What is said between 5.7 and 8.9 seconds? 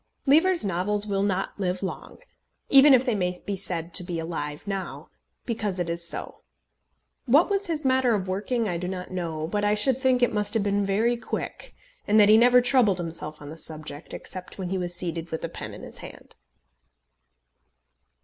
it is so. What was his manner of working I do